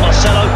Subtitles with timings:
[0.00, 0.48] Marcelo.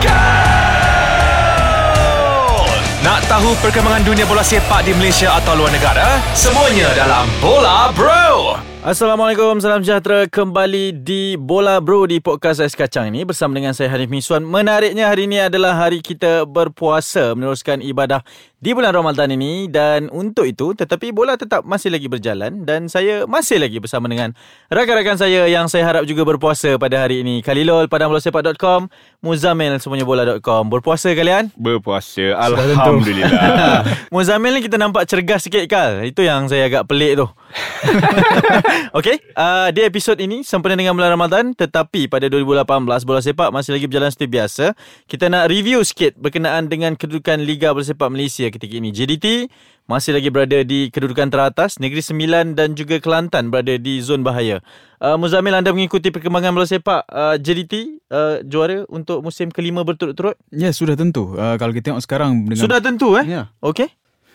[3.03, 6.23] Nak tahu perkembangan dunia bola sepak di Malaysia atau luar negara?
[6.39, 8.72] Semuanya dalam Bola Bro.
[8.83, 13.95] Assalamualaikum, salam sejahtera kembali di Bola Bro di podcast Ais Kacang ini bersama dengan saya
[13.95, 14.43] Hanif Miswan.
[14.43, 18.27] Menariknya hari ini adalah hari kita berpuasa meneruskan ibadah
[18.59, 23.23] di bulan Ramadan ini dan untuk itu tetapi bola tetap masih lagi berjalan dan saya
[23.27, 24.35] masih lagi bersama dengan
[24.71, 27.39] rakan-rakan saya yang saya harap juga berpuasa pada hari ini.
[27.39, 28.91] Khalilul padangbolasepak.com,
[29.23, 30.67] Muzamil semuanya bola.com.
[30.67, 31.55] Berpuasa kalian?
[31.55, 36.03] Berpuasa Alhamdulillah Muzamil ni kita nampak cergas sikit Kal.
[36.03, 37.31] Itu yang saya agak pelik tu.
[38.99, 43.77] Okey, uh, di episod ini sempena dengan bulan Ramadan tetapi pada 2018 bola sepak masih
[43.77, 44.65] lagi berjalan seperti biasa.
[45.09, 48.91] Kita nak review sikit berkenaan dengan kedudukan Liga Bola Sepak Malaysia ketika ini.
[48.93, 49.49] JDT
[49.91, 54.63] masih lagi berada di kedudukan teratas, Negeri Sembilan dan juga Kelantan berada di zon bahaya.
[55.03, 60.39] Uh, Muzamil anda mengikuti perkembangan bola sepak uh, JDT uh, juara untuk musim kelima berturut-turut?
[60.55, 61.35] Ya, sudah tentu.
[61.35, 63.27] Uh, kalau kita tengok sekarang dengan Sudah tentu eh?
[63.27, 63.51] Ya.
[63.59, 63.91] Okey.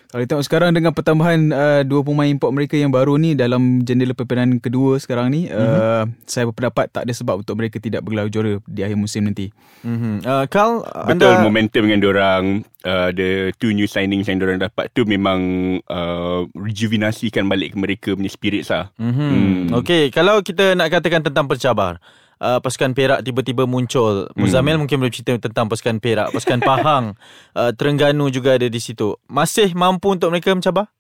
[0.07, 4.15] Kalau tengok sekarang dengan pertambahan uh, dua pemain import mereka yang baru ni dalam jendela
[4.15, 5.59] perpindahan kedua sekarang ni, mm-hmm.
[5.59, 9.51] uh, saya berpendapat tak ada sebab untuk mereka tidak bergelar juara di akhir musim nanti.
[9.83, 10.23] Mm-hmm.
[10.23, 12.43] Uh, Carl, Betul anda momentum dengan diorang
[12.81, 15.39] uh, The two new signings yang diorang dapat tu Memang
[15.85, 19.29] uh, Rejuvenasikan balik mereka punya spirits lah Mm-hmm.
[19.29, 19.77] Hmm.
[19.83, 22.01] Okey, kalau kita nak katakan tentang pencabar,
[22.41, 24.27] uh, pasukan Perak tiba-tiba muncul.
[24.33, 27.05] Muzamil mungkin boleh cerita tentang pasukan Perak, pasukan Pahang,
[27.59, 29.15] uh, Terengganu juga ada di situ.
[29.29, 30.96] Masih mampu untuk mereka mencabar?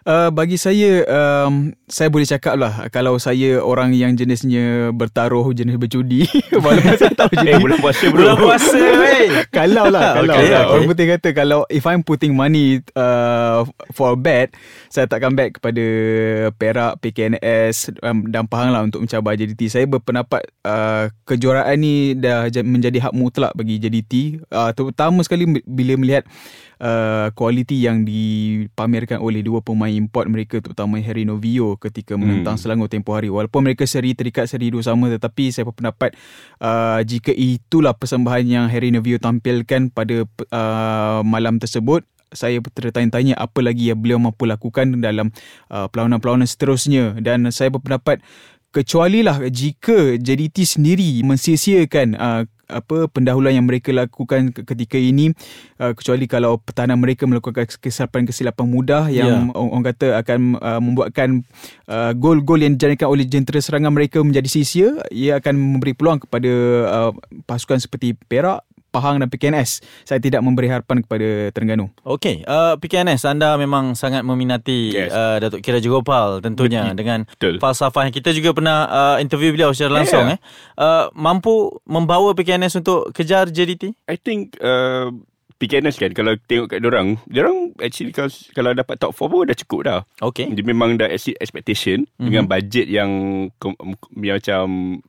[0.00, 5.76] Uh, bagi saya, um, saya boleh cakap lah kalau saya orang yang jenisnya bertaruh, jenis
[5.76, 6.24] berjudi.
[6.64, 7.50] Walaupun saya tak berjudi.
[7.50, 9.26] Eh bulan puasa bro Bulan puasa, weh.
[9.50, 10.60] kalau lah kalau Okay, lah.
[10.62, 10.72] okay.
[10.72, 14.56] orang putih kata kalau if I'm putting money uh, for a bet
[14.88, 15.84] saya takkan bet kepada
[16.54, 22.48] Perak PKNS um, dan Pahang lah untuk mencabar JDT saya berpendapat uh, kejuaraan ni dah
[22.48, 26.24] ja- menjadi hak mutlak bagi JDT uh, terutama sekali bila melihat
[26.80, 32.58] uh, kualiti yang dipamerkan oleh dua pemain import mereka terutama Harry Novio ketika menentang Hmm.
[32.60, 36.18] Selangor tempoh hari walaupun mereka seri terikat seri dua sama tetapi saya berpendapat
[36.58, 43.58] uh, jika itulah persembahan yang Harry Novio tampilkan pada uh, malam tersebut saya tertanya-tanya apa
[43.62, 45.34] lagi yang beliau mampu lakukan dalam
[45.70, 48.22] uh, perlawanan-perlawanan seterusnya dan saya berpendapat
[48.70, 55.34] kecuali lah jika JDT sendiri mensia-siakan uh, apa pendahuluan yang mereka lakukan ke- ketika ini
[55.76, 59.36] uh, kecuali kalau pertahanan mereka melakukan kesilapan-kesilapan mudah yang Ya.
[59.52, 61.28] orang, orang kata akan uh, membuatkan
[61.86, 66.52] uh, gol-gol yang dijalankan oleh jentera serangan mereka menjadi sia-sia ia akan memberi peluang kepada
[66.86, 67.12] uh,
[67.44, 73.22] pasukan seperti Perak Pahang dan PKNS saya tidak memberi harapan kepada Terengganu Okey, uh, PKNS
[73.24, 75.14] anda memang sangat meminati Yes.
[75.14, 76.98] uh, Datuk Kira Jogopal tentunya Betul.
[76.98, 77.54] dengan Betul.
[77.58, 80.36] falsafah yang kita juga pernah uh, interview beliau secara langsung Yeah.
[80.36, 80.38] eh.
[80.74, 83.94] Uh, mampu membawa PKNS untuk kejar JDT?
[84.04, 85.14] I think uh,
[85.60, 89.54] PKNS kan Kalau tengok kat diorang Diorang actually Kalau, kalau dapat top 4 pun dah
[89.54, 90.48] cukup dah Okey.
[90.50, 92.24] Dia memang dah exceed expectation mm-hmm.
[92.24, 93.10] Dengan budget yang
[94.10, 94.64] Yang macam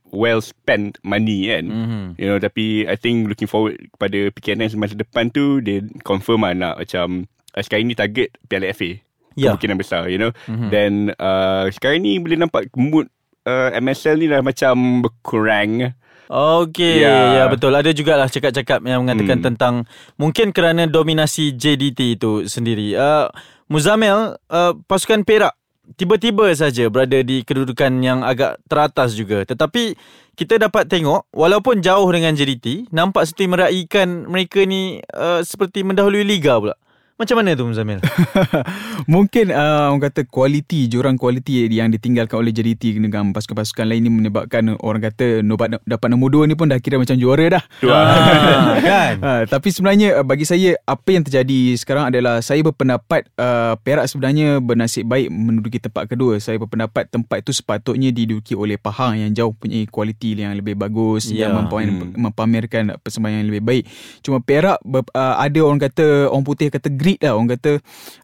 [0.06, 2.04] Well spent money kan Mhm.
[2.14, 6.52] You know Tapi I think looking forward Kepada PKNS masa depan tu Dia confirm lah
[6.52, 9.00] nak macam uh, Sekarang ni target Piala FA
[9.32, 9.48] Ya.
[9.48, 10.68] Kemungkinan besar you know Mhm.
[10.68, 13.08] Then uh, Sekarang ni boleh nampak Mood
[13.42, 15.96] uh, MSL ni dah macam Berkurang
[16.32, 17.44] Okey, ya.
[17.44, 17.44] Ya.
[17.52, 17.76] betul.
[17.76, 19.46] Ada jugalah cakap-cakap yang mengatakan Hmm.
[19.52, 19.74] tentang
[20.16, 22.96] mungkin kerana dominasi JDT itu sendiri.
[22.96, 23.28] Uh,
[23.68, 25.52] Muzamil, uh, pasukan Perak
[26.00, 29.44] tiba-tiba saja berada di kedudukan yang agak teratas juga.
[29.44, 29.92] Tetapi
[30.32, 36.24] kita dapat tengok walaupun jauh dengan JDT, nampak seperti meraihkan mereka ni uh, seperti mendahului
[36.24, 36.76] liga pula.
[37.22, 38.02] Macam mana tu Muzamil?
[39.14, 44.10] Mungkin uh, orang kata kualiti, jurang kualiti yang ditinggalkan oleh JDT dengan pasukan-pasukan lain ni
[44.10, 47.64] menyebabkan orang kata nobat dapat nombor dua ni pun dah kira macam juara dah.
[47.86, 49.12] ah, kan?
[49.22, 54.10] Uh, tapi sebenarnya uh, bagi saya apa yang terjadi sekarang adalah saya berpendapat uh, Perak
[54.10, 56.42] sebenarnya bernasib baik menduduki tempat kedua.
[56.42, 61.30] Saya berpendapat tempat itu sepatutnya diduduki oleh Pahang yang jauh punya kualiti yang lebih bagus
[61.30, 61.46] Ya.
[61.46, 62.18] yang mempamer, Hmm.
[62.18, 63.84] mempamerkan persembahan yang lebih baik.
[64.24, 67.72] Cuma Perak ber, uh, ada orang kata orang putih kata greed lah orang kata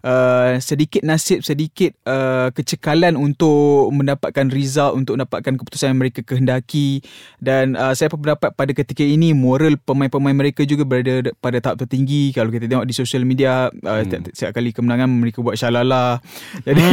[0.04, 7.04] uh, sedikit nasib sedikit uh, kecekalan untuk mendapatkan result untuk mendapatkan keputusan yang mereka kehendaki.
[7.36, 12.32] Dan uh, saya berpendapat pada ketika ini moral pemain-pemain mereka juga berada pada tahap tertinggi.
[12.32, 14.32] Kalau kita tengok di social media uh, hmm.
[14.32, 16.22] setiap kali kemenangan mereka buat syalala
[16.66, 16.84] jadi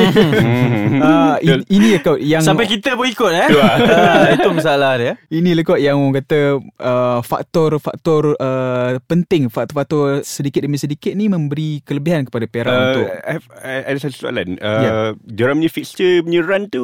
[1.06, 3.50] uh, in, ini kau yang Sampai kita pun ikut eh.
[3.96, 5.14] Ah, itu masalah dia.
[5.30, 11.30] ini lah kot yang orang kata uh, faktor-faktor uh, penting faktor-faktor sedikit demi sedikit ni
[11.30, 14.58] memberi kelebihan kepada Perak uh, untuk I have, I, ada satu soalan.
[14.60, 15.10] Uh, yeah.
[15.30, 16.84] Diorang punya fixture punya run tu,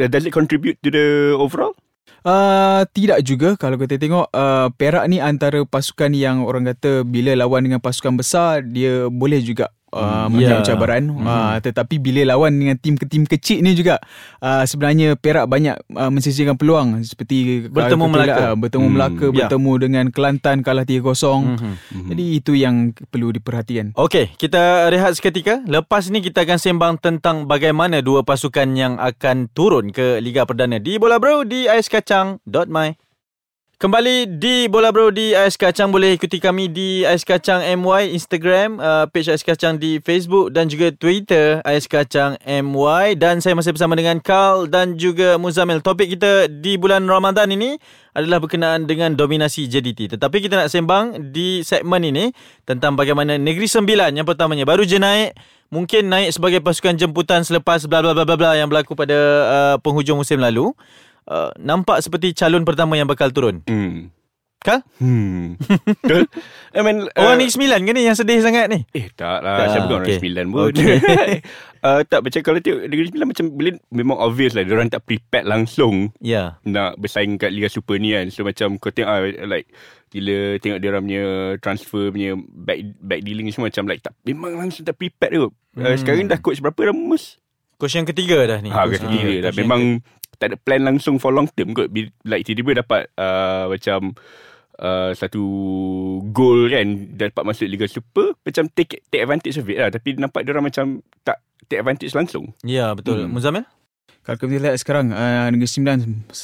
[0.00, 1.76] uh, does it contribute to the overall?
[2.26, 7.38] Uh, tidak juga kalau kita tengok uh, Perak ni antara pasukan yang orang kata bila
[7.38, 10.66] lawan dengan pasukan besar dia boleh juga uh, menghadapi Ya.
[10.66, 11.22] cabaran Mhm.
[11.22, 13.98] uh, tetapi bila lawan dengan tim tim kecil ni juga
[14.38, 18.34] uh, sebenarnya Perak banyak uh, mensisihkan peluang seperti Bertemu kita Melaka.
[18.42, 19.32] uh, bertemu Hmm, Melaka ya.
[19.34, 21.74] bertemu dengan Kelantan kalah 3-0 Mhm.
[22.08, 22.76] jadi itu yang
[23.06, 24.58] perlu diperhatikan Okey, kita
[24.88, 25.60] rehat seketika.
[25.64, 30.76] Lepas ni kita akan sembang tentang bagaimana dua pasukan yang akan turun ke Liga Perdana
[30.76, 33.07] di Bola Bro di aiskacang.my.
[33.78, 38.82] Kembali di Bola Bro di Ais Kacang boleh ikuti kami di Ais Kacang MY Instagram,
[38.82, 43.70] uh, page Ais Kacang di Facebook dan juga Twitter Ais Kacang MY dan saya masih
[43.70, 45.78] bersama dengan Carl dan juga Muzamil.
[45.78, 47.78] Topik kita di bulan Ramadan ini
[48.18, 50.18] adalah berkenaan dengan dominasi JDT.
[50.18, 52.34] Tetapi kita nak sembang di segmen ini
[52.66, 55.38] tentang bagaimana Negeri Sembilan yang pertamanya baru je naik
[55.70, 59.14] mungkin naik sebagai pasukan jemputan selepas bla bla bla bla yang berlaku pada
[59.46, 60.74] uh, penghujung musim lalu.
[61.28, 63.60] Uh, nampak seperti calon pertama yang bakal turun.
[63.68, 64.08] Hmm.
[64.58, 64.82] Kal?
[64.98, 65.54] Hmm.
[66.02, 66.26] Betul.
[66.74, 68.82] I mean, Orang uh, Negeri Sembilan ke ni yang sedih sangat ni?
[68.90, 70.18] Eh tak lah Tak, Saya bukan orang okay.
[70.18, 70.98] sembilan pun Okay.
[71.86, 75.46] uh, Tak macam kalau tengok Negeri Sembilan macam boleh Memang obvious lah Diorang tak prepared
[75.46, 76.58] langsung Ya.
[76.66, 79.70] Nak bersaing kat Liga Super ni kan So macam kau tengok ah, Like
[80.10, 81.24] Bila tengok diorang punya
[81.62, 85.54] Transfer punya Back, back dealing semua Macam like tak Memang langsung tak prepared tu hmm.
[85.78, 85.98] uh, Hmm.
[86.02, 87.38] Sekarang dah coach berapa dah Mus?
[87.78, 88.74] Coach yang ketiga dah ni.
[88.74, 89.52] Ha, Coach kata kira dah.
[89.54, 90.02] Memang
[90.38, 91.90] tak ada plan langsung for long term kot.
[91.90, 94.14] Bila- Like tiba-tiba dapat uh, macam
[94.78, 95.42] uh, satu
[96.30, 96.86] goal kan.
[97.12, 98.38] Dapat masuk Liga Super.
[98.40, 99.90] Macam take take advantage of it lah.
[99.90, 102.54] Tapi nampak dia orang macam tak take advantage langsung.
[102.62, 103.26] Ya, betul.
[103.26, 103.34] Hmm.
[103.34, 103.66] Muzamil?
[104.28, 105.98] Kalau kita lihat sekarang uh, Negeri Sembilan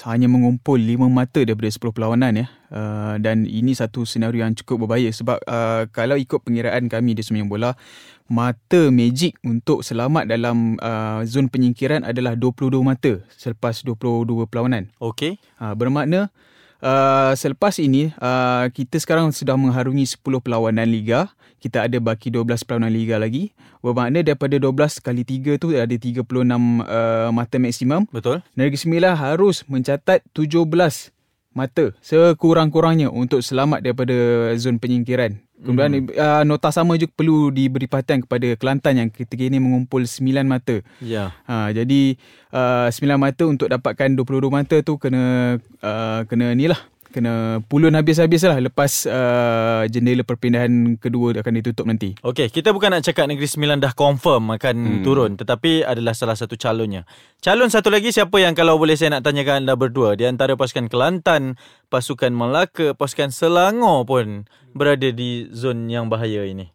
[0.09, 2.47] hanya mengumpul 5 mata daripada 10 perlawanan ya.
[2.73, 7.21] Uh, dan ini satu senario yang cukup berbahaya sebab uh, kalau ikut pengiraan kami di
[7.21, 7.77] Semenyo Bola
[8.25, 14.89] mata magic untuk selamat dalam uh, zon penyingkiran adalah 22 mata selepas 22 perlawanan.
[14.97, 15.37] Okey.
[15.61, 16.33] Ha, bermakna
[16.85, 21.33] uh, selepas ini uh, kita sekarang sudah mengharungi 10 perlawanan liga.
[21.59, 23.57] Kita ada baki 12 perlawanan liga lagi.
[23.81, 28.05] Bermakna daripada 12 kali 3 tu ada 36 uh, mata maksimum.
[28.13, 28.45] Betul.
[28.53, 30.69] Negeri Sembilan harus mencatat 17
[31.55, 34.15] mata sekurang-kurangnya untuk selamat daripada
[34.59, 35.41] zon penyingkiran.
[35.55, 40.45] Kemudian uh, nota sama juga perlu diberi perhatian kepada Kelantan yang ketika ini mengumpul 9
[40.45, 40.83] mata.
[40.99, 41.31] Ya.
[41.47, 42.19] Ha, jadi
[42.51, 46.81] uh, 9 mata untuk dapatkan 22 mata tu kena uh, kena ni lah
[47.15, 52.19] kena pulun habis-habis lah lepas uh, jendela perpindahan kedua akan ditutup nanti.
[52.27, 55.03] Okey, kita bukan nak cakap Negeri Sembilan dah confirm akan hmm.
[55.07, 55.39] Turun.
[55.39, 57.07] Tetapi adalah salah satu calonnya.
[57.39, 60.19] Calon satu lagi siapa yang kalau boleh saya nak tanyakan anda berdua.
[60.19, 61.55] Di antara pasukan Kelantan,
[61.87, 66.75] pasukan Melaka, pasukan Selangor pun berada di zon yang bahaya ini.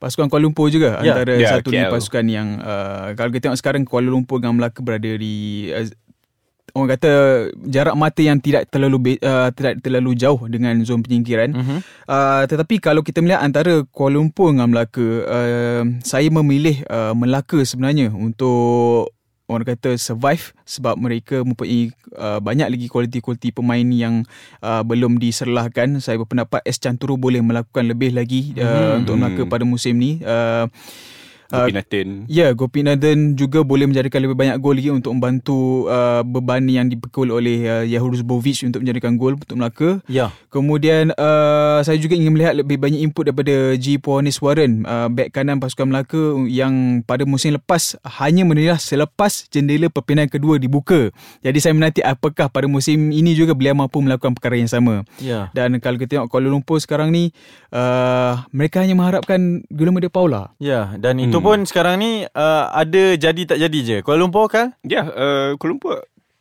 [0.00, 1.92] Pasukan Kuala Lumpur juga Ya, antara ya, satu ni KL.
[1.92, 5.84] pasukan yang uh, kalau kita tengok sekarang Kuala Lumpur dengan Melaka berada di uh,
[6.74, 7.10] orang kata
[7.66, 11.50] jarak mata yang tidak terlalu uh, tidak terlalu jauh dengan zon penyingkiran.
[11.52, 11.78] Mm-hmm.
[12.06, 17.60] Uh, tetapi kalau kita melihat antara Kuala Lumpur dengan Melaka, uh, saya memilih uh, Melaka
[17.62, 19.12] sebenarnya untuk
[19.50, 24.22] orang kata survive sebab mereka mempunyai uh, banyak lagi kualiti-kualiti pemain yang
[24.62, 25.98] uh, belum diserlahkan.
[25.98, 29.02] Saya berpendapat S Canturu boleh melakukan lebih lagi uh, Hmm.
[29.02, 30.22] untuk Melaka pada musim ni.
[30.22, 30.70] Uh,
[31.50, 32.08] Uh, Kopi Nathan.
[32.30, 37.26] Ya, Gopinathan juga boleh menjadikan lebih banyak gol lagi untuk membantu uh, beban yang dipikul
[37.34, 39.98] oleh uh, Yahurus Bovic untuk menjadikan gol untuk Melaka.
[40.06, 40.30] Ya.
[40.46, 43.98] Kemudian uh, saya juga ingin melihat lebih banyak input daripada G.
[43.98, 49.90] Puanis Warren, uh, back kanan pasukan Melaka yang pada musim lepas hanya menilai selepas jendela
[49.90, 51.10] perpindahan kedua dibuka.
[51.42, 55.02] Jadi saya menanti apakah pada musim ini juga beliau mampu melakukan perkara yang sama.
[55.18, 55.50] Ya.
[55.50, 57.34] Dan kalau kita tengok Kuala Lumpur sekarang ni,
[57.74, 60.54] uh, mereka hanya mengharapkan Guillermo de Paula.
[60.62, 61.39] Ya, dan itu Hmm.
[61.40, 63.96] Pun sekarang ni uh, ada jadi tak jadi je.
[64.04, 64.76] Kuala Lumpur kan?
[64.84, 65.96] Ya, uh, Kuala Lumpur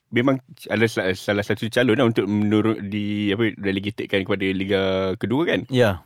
[0.09, 4.81] memang ada salah, salah satu calon lah untuk menurut di apa relegatedkan kepada Liga
[5.21, 5.69] kedua kan.
[5.69, 6.01] Ya.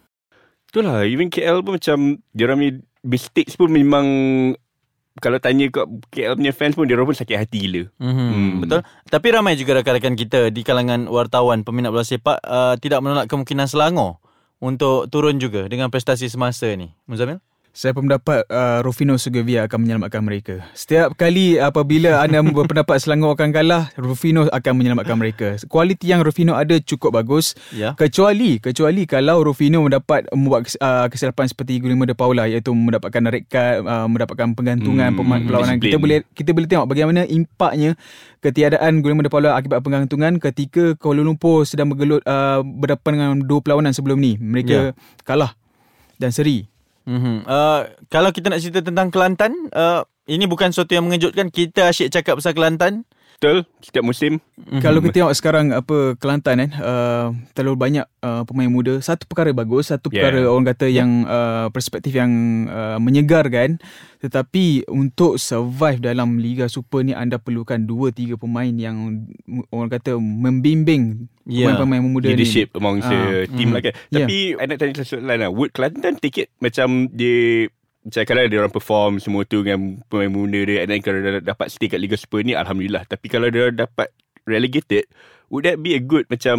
[0.69, 2.00] Itulah even KL pun macam
[2.33, 2.73] dia orang punya
[3.05, 4.05] mistakes pun memang
[5.21, 7.83] kalau tanya kat KL punya fans pun dia orang pun sakit hati gila.
[8.01, 8.29] Mm-hmm.
[8.33, 8.51] Hmm.
[8.65, 8.79] Betul.
[9.07, 13.69] Tapi ramai juga rakan-rakan kita di kalangan wartawan peminat bola sepak uh, tidak menolak kemungkinan
[13.69, 14.19] Selangor
[14.57, 16.91] untuk turun juga dengan prestasi semasa ni.
[17.05, 17.39] Muzamil?
[17.74, 20.62] Saya berpendapat uh, Rufino Sugavia akan menyelamatkan mereka.
[20.77, 25.58] Setiap kali apabila anda berpendapat Selangor akan kalah, Rufino akan menyelamatkan mereka.
[25.65, 27.58] Kualiti yang Rufino ada cukup bagus.
[27.74, 27.98] Ya.
[27.98, 33.50] Kecuali kecuali kalau Rufino mendapat membuat uh, kesilapan seperti Guillermo de Paula iaitu mendapatkan red
[33.50, 35.82] card, uh, mendapatkan penggantungan Hmm, hmm, perlawanan.
[35.82, 37.98] Kita boleh kita boleh tengok bagaimana impaknya
[38.46, 43.65] ketiadaan Guillermo de Paula akibat penggantungan ketika Kuala Lumpur sedang bergelut uh, berdepan dengan dua
[43.65, 44.38] perlawanan sebelum ni.
[44.38, 44.94] Mereka
[45.25, 45.58] kalah
[46.22, 46.73] dan seri.
[47.03, 47.38] Mm-hmm.
[47.43, 51.51] Uh, kalau kita nak cerita tentang Kelantan, uh, ini bukan sesuatu yang mengejutkan.
[51.51, 53.03] Kita asyik cakap pasal Kelantan.
[53.34, 54.39] Betul Setiap musim
[54.80, 59.03] Kalau kita tengok sekarang apa Kelantan kan uh, terlalu banyak uh, pemain muda.
[59.03, 60.30] Satu perkara bagus, satu Yeah.
[60.32, 62.32] perkara orang kata yang uh, perspektif yang
[62.72, 63.84] uh, menyegarkan.
[64.24, 69.92] Tetapi untuk survive dalam Liga Super ni anda perlukan dua tiga pemain yang mm, orang
[69.92, 71.75] kata membimbing Yeah.
[71.75, 72.80] pemain-pemain muda Leadership ni.
[72.80, 73.75] amongst Ah, the team mhm.
[73.75, 74.24] lah kan Yeah.
[74.24, 77.68] Tapi I nak tanya soalan lah Would Kelantan take it Macam dia
[78.03, 81.39] macam kalau dia orang perform semua tu dengan pemain muda dia and then kalau dia
[81.39, 83.07] dapat stay kat Liga Super ni Alhamdulillah.
[83.07, 84.12] Tapi kalau dia dapat
[84.43, 85.07] relegated
[85.48, 86.57] would that be a good macam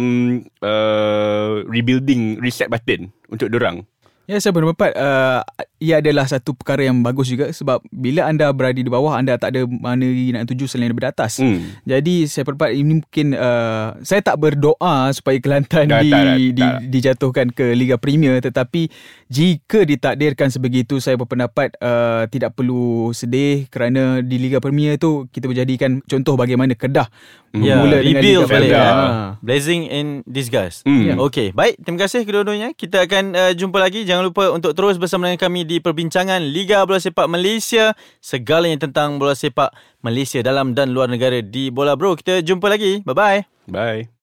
[0.65, 3.85] uh, rebuilding reset button untuk orang
[4.25, 5.45] Ya, saya berpendapat uh,
[5.77, 9.53] ia adalah satu perkara yang bagus juga sebab bila anda berada di bawah anda tak
[9.53, 10.01] ada mana
[10.33, 11.37] nak tuju selain daripada atas.
[11.37, 11.85] hmm.
[11.85, 16.35] Jadi saya berpendapat ini mungkin uh, saya tak berdoa supaya Kelantan Tak, di, tak, tak,
[16.37, 16.75] di, tak.
[16.89, 18.89] dijatuhkan ke Liga Premier tetapi
[19.29, 25.45] jika ditakdirkan sebegitu saya berpendapat uh, tidak perlu sedih kerana di Liga Premier tu kita
[25.45, 27.09] berjadikan contoh bagaimana Kedah
[27.55, 28.69] Ya, bermula dengan rebuild Liga balik.
[28.71, 28.83] Premier.
[28.83, 29.23] Ha.
[29.39, 30.83] Blazing in disguise.
[30.83, 31.03] Hmm.
[31.07, 31.13] Ya.
[31.15, 31.79] Okey, baik.
[31.79, 32.75] Terima kasih kedua-duanya.
[32.75, 34.03] Kita akan uh, jumpa lagi.
[34.15, 37.91] Jangan lupa untuk terus bersama dengan kami di perbincangan Liga Bola Sepak Malaysia.
[38.23, 42.15] Segalanya tentang bola sepak Malaysia dalam dan luar negara di Bola Bro.
[42.23, 43.03] Kita jumpa lagi.
[43.03, 43.67] Bye-bye.
[43.67, 44.07] bye